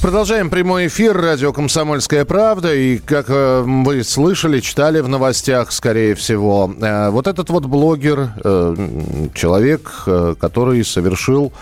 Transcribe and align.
Продолжаем 0.00 0.48
прямой 0.48 0.86
эфир. 0.86 1.20
Радио 1.20 1.52
«Комсомольская 1.52 2.24
правда». 2.24 2.72
И, 2.72 2.98
как 2.98 3.26
э, 3.28 3.64
вы 3.66 4.04
слышали, 4.04 4.60
читали 4.60 5.00
в 5.00 5.08
новостях, 5.08 5.72
скорее 5.72 6.14
всего, 6.14 6.72
э, 6.80 7.10
вот 7.10 7.26
этот 7.26 7.50
вот 7.50 7.66
блогер, 7.66 8.30
э, 8.44 9.28
человек, 9.34 10.04
э, 10.06 10.36
который 10.40 10.84
совершил 10.84 11.52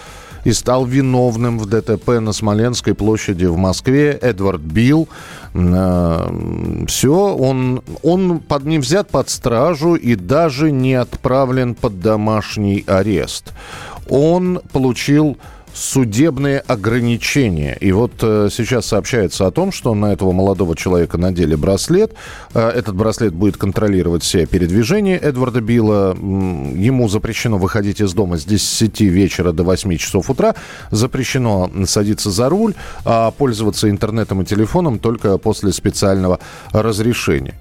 и 0.44 0.52
стал 0.52 0.84
виновным 0.84 1.58
в 1.58 1.64
ДТП 1.64 2.20
на 2.20 2.32
Смоленской 2.32 2.94
площади 2.94 3.46
в 3.46 3.56
Москве, 3.56 4.12
Эдвард 4.12 4.60
Билл. 4.60 5.08
Все, 5.52 7.10
он, 7.10 7.82
он 8.02 8.38
под, 8.40 8.64
не 8.64 8.78
взят 8.78 9.08
под 9.08 9.30
стражу 9.30 9.94
и 9.94 10.14
даже 10.14 10.70
не 10.70 10.94
отправлен 10.94 11.74
под 11.74 12.00
домашний 12.00 12.84
арест. 12.86 13.54
Он 14.08 14.60
получил 14.72 15.36
судебные 15.76 16.60
ограничения. 16.60 17.76
И 17.80 17.92
вот 17.92 18.12
э, 18.22 18.48
сейчас 18.50 18.86
сообщается 18.86 19.46
о 19.46 19.50
том, 19.50 19.72
что 19.72 19.94
на 19.94 20.12
этого 20.12 20.32
молодого 20.32 20.74
человека 20.74 21.18
надели 21.18 21.54
браслет. 21.54 22.14
Э, 22.54 22.70
этот 22.70 22.94
браслет 22.94 23.34
будет 23.34 23.58
контролировать 23.58 24.22
все 24.22 24.46
передвижения 24.46 25.18
Эдварда 25.18 25.60
Билла. 25.60 26.16
Ему 26.16 27.08
запрещено 27.08 27.58
выходить 27.58 28.00
из 28.00 28.14
дома 28.14 28.38
с 28.38 28.44
10 28.44 29.00
вечера 29.02 29.52
до 29.52 29.64
8 29.64 29.96
часов 29.98 30.30
утра. 30.30 30.54
Запрещено 30.90 31.70
садиться 31.84 32.30
за 32.30 32.48
руль, 32.48 32.74
а 33.04 33.30
пользоваться 33.30 33.90
интернетом 33.90 34.40
и 34.40 34.44
телефоном 34.46 34.98
только 34.98 35.36
после 35.36 35.72
специального 35.72 36.40
разрешения. 36.72 37.54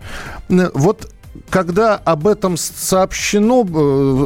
Вот 0.47 1.09
когда 1.49 1.95
об 1.95 2.27
этом 2.27 2.57
сообщено, 2.57 3.65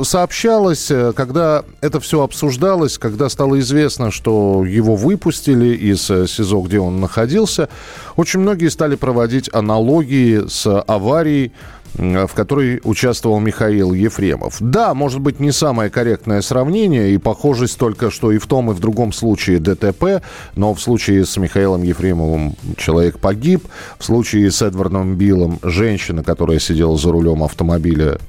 э, 0.02 0.04
сообщалось, 0.04 0.90
э, 0.92 1.14
когда 1.16 1.64
это 1.82 2.00
все 2.00 2.22
обсуждалось, 2.22 2.98
когда 2.98 3.30
стало 3.30 3.60
известно, 3.60 4.12
что 4.12 4.66
его 4.66 4.96
выпустили 4.96 5.76
из 5.76 6.10
э, 6.10 6.28
СИЗО, 6.28 6.62
где 6.62 6.80
он 6.80 7.00
находился, 7.00 7.70
очень 8.16 8.40
многие 8.40 8.70
стали 8.70 8.96
проводить 8.96 9.50
аналогии 9.54 10.48
с 10.48 10.82
аварией, 10.82 11.52
в 11.96 12.30
которой 12.34 12.80
участвовал 12.84 13.40
Михаил 13.40 13.94
Ефремов. 13.94 14.58
Да, 14.60 14.94
может 14.94 15.20
быть, 15.20 15.40
не 15.40 15.52
самое 15.52 15.90
корректное 15.90 16.42
сравнение, 16.42 17.12
и 17.12 17.18
похожесть 17.18 17.78
только, 17.78 18.12
что 18.12 18.32
и 18.32 18.38
в 18.38 18.48
том, 18.48 18.72
и 18.72 18.74
в 18.74 18.80
другом 18.80 19.14
случае 19.14 19.60
ДТП, 19.60 20.22
но 20.56 20.74
в 20.74 20.82
случае 20.82 21.26
с 21.26 21.38
Михаилом 21.38 21.84
Ефремовым 21.84 22.56
человек 22.78 23.20
погиб, 23.20 23.68
в 23.98 24.06
случае 24.06 24.52
с 24.52 24.62
Эдвардом 24.62 25.16
Биллом 25.16 25.60
женщина, 25.64 26.24
которая 26.24 26.60
сидела 26.60 26.98
за 26.98 27.12
рулем 27.12 27.44
автомобиля, 27.44 28.20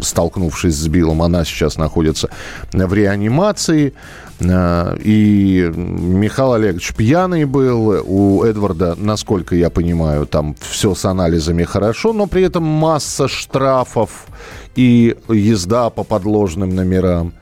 столкнувшись 0.00 0.74
с 0.74 0.86
Биллом, 0.88 1.22
она 1.22 1.44
сейчас 1.44 1.76
находится 1.76 2.30
в 2.72 2.94
реанимации. 2.94 3.94
Э, 4.40 4.96
И 5.02 5.70
Михаил 5.74 6.52
Олегович 6.54 6.94
пьяный 6.94 7.44
был. 7.44 8.02
У 8.06 8.42
Эдварда, 8.44 8.94
насколько 8.96 9.54
я 9.54 9.70
понимаю, 9.70 10.26
там 10.26 10.56
все 10.60 10.94
с 10.94 11.04
анализами 11.04 11.64
хорошо, 11.64 12.12
но 12.12 12.26
при 12.26 12.42
этом 12.42 12.64
масса 12.64 13.28
штрафов 13.28 14.26
и 14.76 15.16
езда 15.28 15.90
по 15.90 16.04
подложным 16.04 16.74
номерам. 16.74 17.32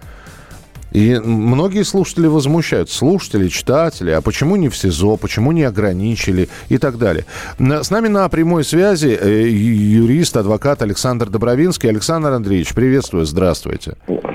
И 0.93 1.19
многие 1.23 1.83
слушатели 1.85 2.27
возмущаются. 2.27 2.97
Слушатели, 2.97 3.49
читатели, 3.49 4.11
а 4.11 4.21
почему 4.23 4.57
не 4.57 4.69
в 4.69 4.77
СИЗО, 4.77 5.17
почему 5.17 5.53
не 5.53 5.65
ограничили 5.65 6.49
и 6.69 6.79
так 6.79 6.97
далее. 6.99 7.25
С 7.59 7.91
нами 7.91 8.09
на 8.09 8.29
прямой 8.29 8.65
связи 8.65 9.17
э, 9.21 9.49
юрист, 9.49 10.37
адвокат 10.37 10.81
Александр 10.83 11.29
Добровинский. 11.29 11.89
Александр 11.91 12.31
Андреевич, 12.31 12.75
приветствую, 12.75 13.27
здравствуйте. 13.27 13.95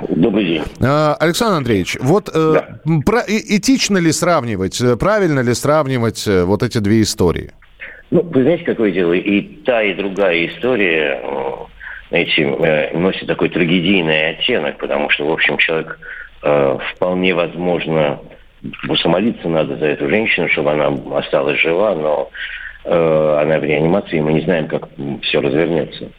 Добрый 0.09 0.45
день. 0.45 0.63
А, 0.79 1.15
Александр 1.19 1.57
Андреевич, 1.57 1.97
вот 1.99 2.29
э, 2.33 2.55
м, 2.85 3.01
про- 3.01 3.23
этично 3.27 3.97
ли 3.97 4.11
сравнивать, 4.11 4.79
э, 4.79 4.95
правильно 4.95 5.39
ли 5.39 5.53
сравнивать 5.53 6.27
вот 6.27 6.61
эти 6.63 6.77
две 6.77 7.01
истории? 7.01 7.51
Ну, 8.11 8.21
вы 8.21 8.43
знаете, 8.43 8.63
какое 8.63 8.91
дело? 8.91 9.13
И 9.13 9.41
та, 9.63 9.81
и 9.81 9.95
другая 9.95 10.45
история, 10.47 11.19
знаете, 12.09 12.91
носит 12.93 13.25
такой 13.27 13.49
трагедийный 13.49 14.31
оттенок, 14.31 14.77
потому 14.77 15.09
что, 15.09 15.25
в 15.25 15.31
общем, 15.31 15.57
человек 15.57 15.97
э, 16.43 16.77
вполне 16.93 17.33
возможно, 17.33 18.19
просто 18.85 19.09
молиться 19.09 19.47
надо 19.47 19.77
за 19.77 19.87
эту 19.87 20.09
женщину, 20.09 20.49
чтобы 20.49 20.71
она 20.71 20.91
осталась 21.17 21.59
жива, 21.59 21.95
но 21.95 22.29
э, 22.85 23.37
она 23.41 23.59
в 23.59 23.63
реанимации, 23.63 24.17
и 24.17 24.21
мы 24.21 24.33
не 24.33 24.41
знаем, 24.41 24.67
как 24.67 24.89
все 25.23 25.41
развернется. 25.41 26.09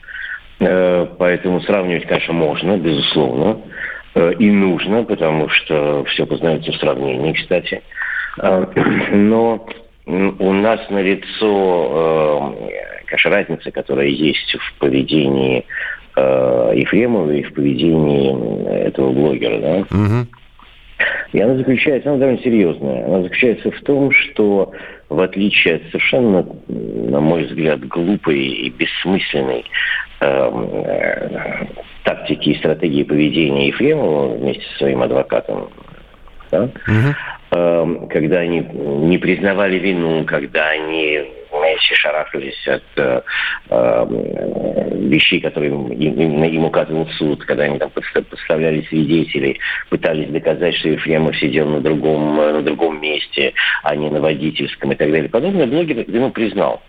Э, 0.60 1.06
Поэтому 1.18 1.60
сравнивать, 1.60 2.06
конечно, 2.06 2.32
можно, 2.32 2.76
безусловно, 2.76 3.58
Э, 4.14 4.32
и 4.38 4.50
нужно, 4.50 5.04
потому 5.04 5.48
что 5.48 6.04
все 6.04 6.26
познается 6.26 6.72
в 6.72 6.76
сравнении, 6.76 7.32
кстати. 7.32 7.82
Э, 8.38 8.66
Но 9.12 9.66
у 10.06 10.52
нас 10.52 10.80
налицо, 10.90 12.54
э, 12.60 13.06
конечно, 13.06 13.30
разница, 13.30 13.70
которая 13.70 14.08
есть 14.08 14.54
в 14.54 14.78
поведении 14.78 15.64
Ефремова 16.16 17.30
и 17.30 17.42
в 17.42 17.52
поведении 17.52 18.66
этого 18.68 19.12
блогера, 19.12 19.58
да? 19.60 19.84
Мгм. 19.90 20.28
И 21.32 21.40
она 21.40 21.56
заключается, 21.56 22.10
она 22.10 22.18
довольно 22.18 22.42
серьезная. 22.42 23.06
Она 23.06 23.22
заключается 23.22 23.70
в 23.72 23.80
том, 23.80 24.12
что 24.12 24.72
в 25.08 25.20
отличие 25.20 25.76
от 25.76 25.82
совершенно, 25.86 26.46
на 26.68 27.20
мой 27.20 27.44
взгляд, 27.44 27.80
глупой 27.88 28.38
и 28.38 28.70
бессмысленной 28.70 29.64
эм, 30.20 30.84
э, 30.86 31.66
тактики 32.04 32.50
и 32.50 32.58
стратегии 32.58 33.02
поведения 33.02 33.68
Ефремова 33.68 34.36
вместе 34.36 34.62
со 34.72 34.78
своим 34.78 35.02
адвокатом, 35.02 35.68
да, 36.50 36.70
эм, 37.50 38.08
когда 38.08 38.38
они 38.38 38.60
не 38.60 39.18
признавали 39.18 39.78
вину, 39.78 40.24
когда 40.24 40.68
они 40.68 41.24
знаете, 41.64 41.94
шарахались 41.94 42.68
от 42.68 42.82
э, 42.96 43.22
э, 43.70 44.06
вещей, 45.08 45.40
которые 45.40 45.72
им, 45.72 45.90
им- 45.92 46.44
им 46.44 46.64
указывал 46.64 47.08
суд, 47.18 47.44
когда 47.44 47.64
они 47.64 47.78
там 47.78 47.90
подста- 47.94 48.22
подставляли 48.22 48.82
свидетелей, 48.82 49.58
пытались 49.88 50.28
доказать, 50.28 50.74
что 50.76 50.90
Ефремов 50.90 51.36
сидел 51.38 51.68
на 51.68 51.80
другом, 51.80 52.38
э, 52.38 52.52
на 52.52 52.62
другом 52.62 53.00
месте, 53.00 53.54
а 53.82 53.96
не 53.96 54.10
на 54.10 54.20
водительском 54.20 54.92
и 54.92 54.94
так 54.94 55.10
далее. 55.10 55.28
Подобное 55.28 55.66
блогер 55.66 56.04
вину 56.06 56.30
признал. 56.30 56.82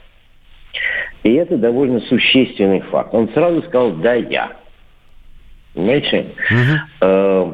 И 1.23 1.33
это 1.33 1.57
довольно 1.57 2.01
существенный 2.01 2.81
факт. 2.81 3.13
Он 3.13 3.29
сразу 3.29 3.61
сказал 3.63 3.91
«да, 3.93 4.13
я». 4.15 4.51
Понимаете? 5.73 6.27
Э, 7.01 7.53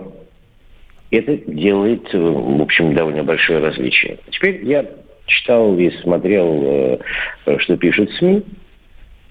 это 1.11 1.38
делает, 1.45 2.11
в 2.13 2.61
общем, 2.61 2.95
довольно 2.95 3.23
большое 3.23 3.59
различие. 3.59 4.17
Теперь 4.31 4.65
я 4.65 4.85
читал 5.25 5.77
и 5.77 5.89
смотрел, 6.01 6.99
э, 7.45 7.57
что 7.59 7.77
пишут 7.77 8.11
СМИ. 8.13 8.43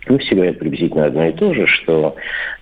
Ну, 0.07 0.19
все 0.19 0.35
говорят 0.35 0.59
приблизительно 0.59 1.07
одно 1.07 1.27
и 1.29 1.33
то 1.33 1.53
же, 1.55 1.67
что 1.67 2.17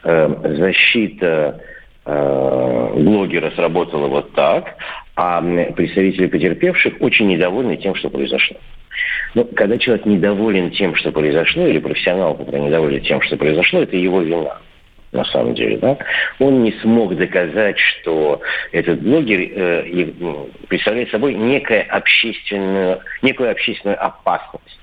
э, 0.04 0.54
защита 0.58 1.60
э, 2.04 2.92
блогера 2.96 3.50
сработала 3.52 4.08
вот 4.08 4.32
так, 4.32 4.76
а 5.14 5.40
представители 5.72 6.26
потерпевших 6.26 6.94
очень 7.00 7.28
недовольны 7.28 7.76
тем, 7.76 7.94
что 7.94 8.10
произошло. 8.10 8.56
Ну, 9.34 9.44
когда 9.44 9.78
человек 9.78 10.06
недоволен 10.06 10.70
тем, 10.72 10.96
что 10.96 11.12
произошло, 11.12 11.66
или 11.66 11.78
профессионал, 11.78 12.34
который 12.34 12.62
недоволен 12.62 13.02
тем, 13.02 13.22
что 13.22 13.36
произошло, 13.36 13.82
это 13.82 13.96
его 13.96 14.20
вина 14.20 14.58
на 15.12 15.24
самом 15.24 15.54
деле, 15.54 15.78
да, 15.78 15.96
он 16.38 16.62
не 16.62 16.72
смог 16.82 17.16
доказать, 17.16 17.78
что 17.78 18.40
этот 18.72 19.00
блогер 19.00 19.40
э, 19.40 20.12
ну, 20.18 20.50
представляет 20.68 21.10
собой 21.10 21.34
некое 21.34 21.82
общественную, 21.82 23.00
некую 23.22 23.50
общественную 23.50 24.02
опасность. 24.04 24.78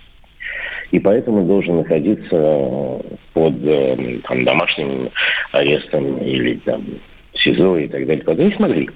И 0.91 0.99
поэтому 0.99 1.45
должен 1.45 1.77
находиться 1.77 3.01
под 3.33 3.53
э, 3.63 4.19
там, 4.27 4.43
домашним 4.45 5.09
арестом 5.51 6.17
или 6.19 6.55
там 6.57 6.83
СИЗО 7.33 7.77
и 7.77 7.87
так 7.87 8.05
далее. 8.05 8.45
Не 8.45 8.55
смогли. 8.55 8.89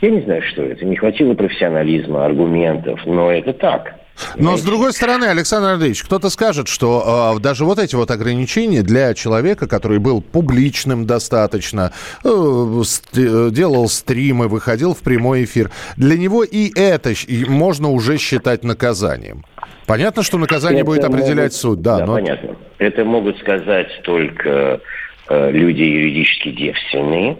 Я 0.00 0.10
не 0.10 0.20
знаю, 0.20 0.42
что 0.42 0.62
это. 0.62 0.84
Не 0.84 0.96
хватило 0.96 1.34
профессионализма, 1.34 2.24
аргументов, 2.24 3.00
но 3.04 3.30
это 3.32 3.52
так. 3.52 3.94
Но 4.36 4.56
с 4.56 4.62
другой 4.62 4.92
стороны, 4.92 5.24
Александр 5.26 5.68
Андреевич, 5.70 6.02
кто-то 6.04 6.30
скажет, 6.30 6.68
что 6.68 7.34
э, 7.36 7.40
даже 7.40 7.64
вот 7.64 7.78
эти 7.78 7.94
вот 7.94 8.10
ограничения 8.10 8.82
для 8.82 9.14
человека, 9.14 9.66
который 9.66 9.98
был 9.98 10.20
публичным 10.20 11.06
достаточно, 11.06 11.92
э, 12.24 12.82
ст- 12.84 13.16
э, 13.16 13.48
делал 13.50 13.88
стримы, 13.88 14.48
выходил 14.48 14.94
в 14.94 14.98
прямой 14.98 15.44
эфир, 15.44 15.70
для 15.96 16.16
него 16.18 16.44
и 16.44 16.70
это 16.78 17.10
и 17.10 17.44
можно 17.44 17.90
уже 17.90 18.18
считать 18.18 18.64
наказанием. 18.64 19.44
Понятно, 19.86 20.22
что 20.22 20.36
наказание 20.38 20.80
Это 20.82 20.86
будет 20.86 21.04
определять 21.04 21.36
могут- 21.36 21.52
суд, 21.54 21.82
да, 21.82 21.98
да, 21.98 22.06
но 22.06 22.14
понятно. 22.14 22.56
Это 22.78 23.04
могут 23.04 23.38
сказать 23.38 23.88
только 24.04 24.80
э, 25.28 25.50
люди 25.50 25.82
юридически 25.82 26.50
девственные, 26.50 27.38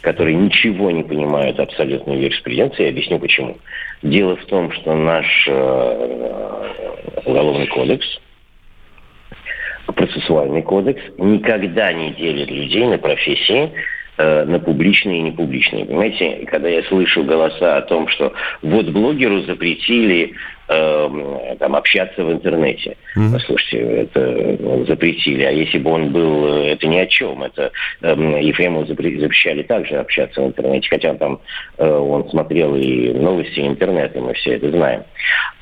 которые 0.00 0.36
ничего 0.36 0.90
не 0.90 1.02
понимают 1.02 1.60
абсолютно 1.60 2.14
в 2.14 2.20
юриспруденции. 2.20 2.84
Я 2.84 2.90
объясню 2.90 3.18
почему. 3.18 3.58
Дело 4.02 4.36
в 4.36 4.44
том, 4.46 4.72
что 4.72 4.94
наш 4.94 5.26
э, 5.46 7.22
уголовный 7.26 7.66
кодекс, 7.66 8.06
процессуальный 9.86 10.62
кодекс 10.62 11.02
никогда 11.18 11.92
не 11.92 12.10
делит 12.12 12.50
людей 12.50 12.86
на 12.86 12.98
профессии, 12.98 13.70
Э, 14.22 14.44
на 14.44 14.58
публичные 14.58 15.20
и 15.20 15.22
непубличные. 15.22 15.86
Понимаете, 15.86 16.44
когда 16.50 16.68
я 16.68 16.82
слышу 16.82 17.24
голоса 17.24 17.78
о 17.78 17.82
том, 17.82 18.06
что 18.08 18.34
вот 18.60 18.90
блогеру 18.90 19.40
запретили 19.44 20.34
э, 20.70 21.56
там, 21.58 21.76
общаться 21.76 22.24
в 22.24 22.32
интернете. 22.32 22.96
Mm-hmm. 23.16 23.32
Послушайте, 23.32 23.78
это 23.78 24.56
ну, 24.60 24.84
запретили. 24.86 25.42
А 25.42 25.50
если 25.50 25.78
бы 25.78 25.90
он 25.90 26.12
был, 26.12 26.46
э, 26.46 26.72
это 26.72 26.86
ни 26.86 26.96
о 26.96 27.06
чем. 27.06 27.42
Это 27.42 27.72
э, 28.02 28.40
Ефремову 28.42 28.86
запрещали 28.86 29.62
также 29.62 29.96
общаться 29.96 30.40
в 30.40 30.46
интернете, 30.46 30.88
хотя 30.88 31.14
там 31.14 31.40
э, 31.78 31.88
он 31.88 32.28
смотрел 32.30 32.76
и 32.76 33.12
новости, 33.12 33.60
и 33.60 33.66
интернет, 33.66 34.14
и 34.14 34.20
мы 34.20 34.34
все 34.34 34.54
это 34.54 34.70
знаем. 34.70 35.02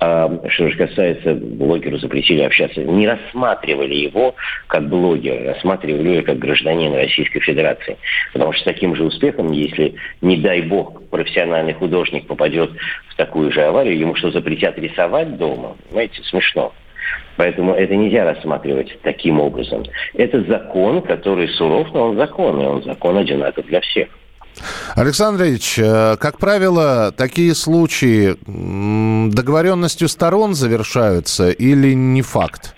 А, 0.01 0.31
что 0.51 0.71
же 0.71 0.77
касается 0.77 1.35
блогеру 1.35 1.99
запретили 1.99 2.43
общаться, 2.43 2.81
не 2.83 3.09
рассматривали 3.09 3.95
его 3.95 4.35
как 4.69 4.89
блогера, 4.89 5.55
рассматривали 5.55 6.17
его 6.17 6.25
как 6.25 6.39
гражданина 6.39 6.97
Российской 6.97 7.41
Федерации. 7.41 7.97
Потому 8.33 8.53
что 8.53 8.63
с 8.63 8.65
таким 8.65 8.95
же 8.95 9.05
успехом, 9.05 9.51
если, 9.51 9.95
не 10.21 10.37
дай 10.37 10.63
бог, 10.63 11.03
профессиональный 11.11 11.73
художник 11.73 12.27
попадет 12.27 12.71
в 13.09 13.17
такую 13.17 13.51
же 13.51 13.63
аварию, 13.63 13.99
ему 13.99 14.15
что, 14.15 14.31
запретят 14.31 14.79
рисовать 14.79 14.98
дома? 15.37 15.77
Понимаете, 15.89 16.23
смешно. 16.25 16.73
Поэтому 17.37 17.73
это 17.75 17.95
нельзя 17.95 18.25
рассматривать 18.25 18.99
таким 19.03 19.39
образом. 19.41 19.85
Это 20.15 20.43
закон, 20.45 21.03
который 21.03 21.49
суров, 21.49 21.89
но 21.93 22.09
он 22.09 22.17
закон, 22.17 22.61
и 22.61 22.65
он 22.65 22.83
закон 22.83 23.17
одинаков 23.17 23.67
для 23.67 23.81
всех. 23.81 24.09
Александр 24.97 25.45
Ильич, 25.45 25.79
э, 25.79 26.17
как 26.19 26.39
правило, 26.39 27.13
такие 27.17 27.55
случаи 27.55 28.37
договоренностью 29.31 30.09
сторон 30.09 30.55
завершаются 30.55 31.51
или 31.51 31.93
не 31.93 32.23
факт? 32.23 32.75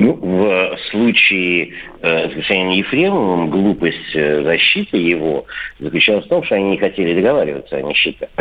Ну, 0.00 0.14
в 0.14 0.76
случае 0.90 1.74
э, 2.02 2.30
с 2.30 2.34
господином 2.34 2.70
Ефремовым 2.70 3.50
глупость 3.50 4.14
э, 4.14 4.42
защиты 4.42 4.96
его 4.96 5.46
заключалась 5.78 6.26
в 6.26 6.28
том, 6.28 6.42
что 6.42 6.56
они 6.56 6.70
не 6.70 6.78
хотели 6.78 7.14
договариваться, 7.14 7.76
они 7.76 7.94
считали. 7.94 8.32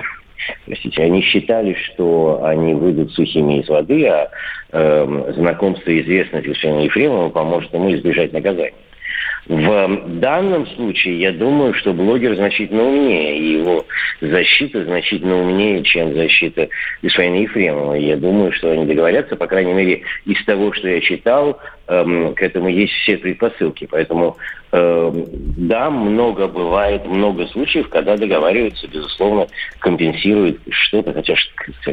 Простите, 0.65 1.03
они 1.03 1.21
считали, 1.21 1.73
что 1.73 2.43
они 2.43 2.73
выйдут 2.73 3.11
сухими 3.13 3.59
из 3.59 3.67
воды, 3.67 4.05
а 4.07 4.29
э, 4.71 5.33
знакомство 5.35 5.89
и 5.89 6.01
известность 6.01 6.47
господина 6.47 6.81
Ефремова 6.81 7.29
поможет 7.29 7.73
ему 7.73 7.93
избежать 7.93 8.33
наказания. 8.33 8.73
В 9.45 10.19
данном 10.19 10.65
случае 10.67 11.19
я 11.19 11.33
думаю, 11.33 11.73
что 11.73 11.93
блогер 11.93 12.35
значительно 12.35 12.83
умнее, 12.83 13.37
и 13.37 13.59
его 13.59 13.85
защита 14.21 14.85
значительно 14.85 15.41
умнее, 15.41 15.83
чем 15.83 16.13
защита 16.13 16.69
господина 17.01 17.41
Ефремова. 17.41 17.93
Я 17.95 18.15
думаю, 18.15 18.53
что 18.53 18.71
они 18.71 18.85
договорятся, 18.85 19.35
по 19.35 19.47
крайней 19.47 19.73
мере, 19.73 20.03
из 20.25 20.43
того, 20.45 20.71
что 20.71 20.87
я 20.87 21.01
читал, 21.01 21.59
к 21.85 22.41
этому 22.41 22.69
есть 22.69 22.93
все 22.93 23.17
предпосылки. 23.17 23.87
Поэтому 23.89 24.37
Эм, 24.75 25.27
да, 25.55 25.91
много 25.91 26.47
бывает, 26.47 27.05
много 27.05 27.45
случаев, 27.45 27.89
когда 27.89 28.17
договариваются, 28.17 28.87
безусловно, 28.87 29.45
компенсируют 29.77 30.61
что-то. 30.67 31.13
Хотя, 31.13 31.35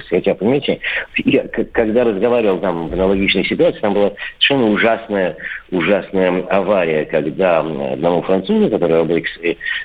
хотя, 0.09 0.35
понимаете, 0.35 0.81
я 1.27 1.47
когда 1.47 2.05
разговаривал 2.05 2.59
там 2.59 2.89
в 2.89 2.95
аналогичной 2.95 3.45
ситуации, 3.45 3.81
там 3.81 3.93
была 3.93 4.13
совершенно 4.39 4.71
ужасная, 4.71 5.37
ужасная 5.71 6.43
авария, 6.45 7.05
когда 7.05 7.61
одному 7.61 8.23
французу, 8.23 8.71
который 8.71 8.97
работает, 8.97 9.27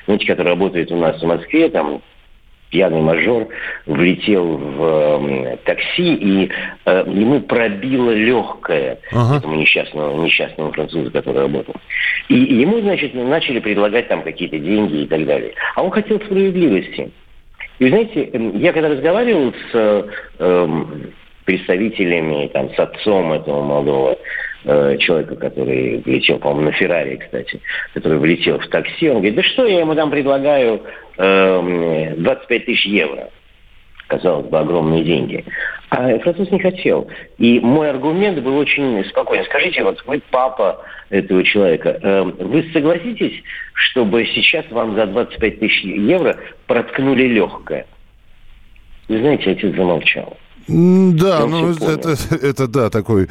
знаете, 0.05 0.25
который 0.25 0.47
работает 0.47 0.89
у 0.89 0.95
нас 0.95 1.21
в 1.21 1.25
Москве, 1.25 1.67
там 1.67 2.01
пьяный 2.75 2.99
мажор 2.99 3.47
влетел 3.85 4.57
в 4.57 5.57
такси, 5.63 6.13
и 6.13 6.51
э, 6.85 7.03
ему 7.07 7.39
пробило 7.39 8.11
легкое 8.11 8.99
ага. 9.13 9.37
этому 9.37 9.55
несчастному, 9.55 10.21
несчастному 10.21 10.73
французу, 10.73 11.09
который 11.09 11.43
работал. 11.43 11.73
И 12.27 12.35
ему, 12.35 12.81
значит, 12.81 13.13
начали 13.13 13.59
предлагать 13.59 14.09
там 14.09 14.23
какие-то 14.23 14.59
деньги 14.59 15.03
и 15.03 15.07
так 15.07 15.25
далее. 15.25 15.53
А 15.75 15.83
он 15.83 15.91
хотел 15.91 16.19
справедливости. 16.19 17.11
И 17.79 17.83
вы 17.83 17.89
знаете, 17.89 18.23
эм, 18.33 18.57
я 18.59 18.73
когда 18.73 18.89
разговаривал 18.89 19.53
с 19.71 20.09
э, 20.39 20.77
представителями, 21.45 22.47
там, 22.47 22.73
с 22.73 22.79
отцом 22.79 23.31
этого 23.31 23.61
молодого 23.61 24.17
э, 24.65 24.97
человека, 24.97 25.35
который 25.35 26.01
влетел, 26.03 26.39
по-моему, 26.39 26.69
на 26.69 26.71
Феррари, 26.73 27.17
кстати, 27.17 27.61
который 27.93 28.17
влетел 28.17 28.59
в 28.59 28.67
такси, 28.67 29.09
он 29.09 29.17
говорит, 29.17 29.35
да 29.35 29.43
что 29.43 29.65
я 29.65 29.79
ему 29.79 29.95
там 29.95 30.11
предлагаю 30.11 30.81
э, 31.17 32.13
25 32.17 32.65
тысяч 32.65 32.85
евро 32.85 33.29
казалось 34.07 34.47
бы, 34.47 34.59
огромные 34.59 35.03
деньги. 35.03 35.43
А 35.89 36.17
француз 36.19 36.51
не 36.51 36.59
хотел. 36.59 37.07
И 37.37 37.59
мой 37.59 37.89
аргумент 37.89 38.39
был 38.41 38.57
очень 38.57 39.03
спокойный. 39.05 39.45
Скажите, 39.45 39.83
вот 39.83 40.03
вы 40.05 40.21
папа 40.31 40.83
этого 41.09 41.43
человека, 41.43 41.99
э, 42.01 42.23
вы 42.23 42.69
согласитесь, 42.73 43.41
чтобы 43.73 44.25
сейчас 44.25 44.65
вам 44.71 44.95
за 44.95 45.07
25 45.07 45.59
тысяч 45.59 45.83
евро 45.83 46.37
проткнули 46.67 47.23
легкое? 47.23 47.85
Вы 49.07 49.19
знаете, 49.19 49.51
отец 49.51 49.75
замолчал. 49.75 50.37
Да, 50.67 51.45
ну 51.45 51.73
это, 51.73 52.17
это 52.31 52.67
да, 52.67 52.89
такой 52.89 53.29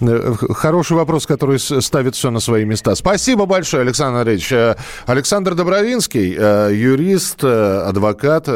э, 0.00 0.34
хороший 0.50 0.96
вопрос, 0.98 1.26
который 1.26 1.58
ставит 1.58 2.14
все 2.14 2.30
на 2.30 2.40
свои 2.40 2.66
места. 2.66 2.94
Спасибо 2.94 3.46
большое, 3.46 3.82
Александр 3.82 4.18
Андреевич. 4.18 4.52
Э, 4.52 4.76
Александр 5.06 5.54
Добровинский, 5.54 6.34
э, 6.36 6.74
юрист, 6.74 7.42
адвокат, 7.42 8.48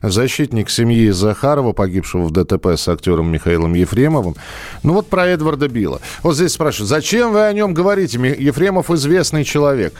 защитник 0.00 0.70
семьи 0.70 1.10
Захарова, 1.10 1.72
погибшего 1.72 2.22
в 2.22 2.30
ДТП 2.30 2.66
с 2.76 2.86
актером 2.86 3.32
Михаилом 3.32 3.74
Ефремовым. 3.74 4.36
Ну 4.84 4.92
вот 4.92 5.08
про 5.08 5.26
Эдварда 5.26 5.68
Билла. 5.68 6.00
Вот 6.22 6.36
здесь 6.36 6.52
спрашивают, 6.52 6.88
зачем 6.88 7.32
вы 7.32 7.46
о 7.46 7.52
нем 7.52 7.74
говорите? 7.74 8.18
Ефремов 8.18 8.90
известный 8.90 9.42
человек. 9.42 9.92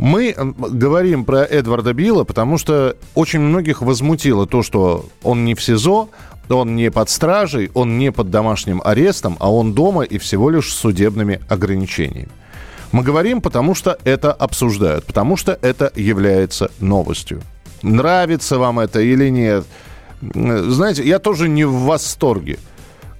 Мы 0.00 0.34
говорим 0.34 1.26
про 1.26 1.44
Эдварда 1.44 1.92
Билла, 1.92 2.24
потому 2.24 2.56
что 2.56 2.96
очень 3.14 3.40
многих 3.40 3.82
возмутило 3.82 4.46
то, 4.46 4.62
что 4.62 5.04
он 5.22 5.44
не 5.44 5.54
в 5.54 5.62
СИЗО, 5.62 6.08
он 6.48 6.74
не 6.74 6.90
под 6.90 7.10
стражей, 7.10 7.70
он 7.74 7.98
не 7.98 8.10
под 8.10 8.30
домашним 8.30 8.80
арестом, 8.82 9.36
а 9.40 9.52
он 9.52 9.74
дома 9.74 10.04
и 10.04 10.16
всего 10.16 10.48
лишь 10.48 10.72
с 10.72 10.78
судебными 10.78 11.42
ограничениями. 11.50 12.30
Мы 12.92 13.02
говорим, 13.02 13.42
потому 13.42 13.74
что 13.74 13.98
это 14.04 14.32
обсуждают, 14.32 15.04
потому 15.04 15.36
что 15.36 15.58
это 15.60 15.92
является 15.94 16.70
новостью. 16.80 17.42
Нравится 17.82 18.58
вам 18.58 18.80
это 18.80 19.02
или 19.02 19.28
нет? 19.28 19.66
Знаете, 20.22 21.06
я 21.06 21.18
тоже 21.18 21.46
не 21.46 21.64
в 21.64 21.74
восторге 21.74 22.58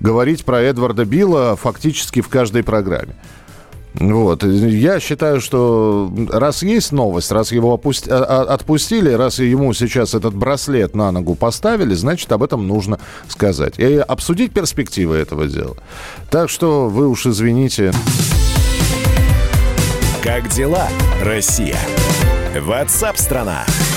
говорить 0.00 0.46
про 0.46 0.62
Эдварда 0.62 1.04
Билла 1.04 1.56
фактически 1.56 2.22
в 2.22 2.28
каждой 2.28 2.62
программе. 2.62 3.14
Вот. 3.94 4.44
Я 4.44 5.00
считаю, 5.00 5.40
что 5.40 6.12
раз 6.30 6.62
есть 6.62 6.92
новость, 6.92 7.32
раз 7.32 7.52
его 7.52 7.74
опусти, 7.74 8.08
а, 8.10 8.22
а, 8.22 8.54
отпустили, 8.54 9.10
раз 9.10 9.38
ему 9.38 9.72
сейчас 9.74 10.14
этот 10.14 10.34
браслет 10.34 10.94
на 10.94 11.10
ногу 11.10 11.34
поставили, 11.34 11.94
значит, 11.94 12.30
об 12.32 12.42
этом 12.42 12.66
нужно 12.66 13.00
сказать. 13.28 13.78
И 13.78 13.96
обсудить 13.96 14.52
перспективы 14.52 15.16
этого 15.16 15.46
дела. 15.46 15.76
Так 16.30 16.50
что 16.50 16.88
вы 16.88 17.08
уж 17.08 17.26
извините. 17.26 17.92
Как 20.22 20.48
дела, 20.48 20.88
Россия? 21.22 21.78
Ватсап-страна! 22.60 23.64
страна 23.66 23.89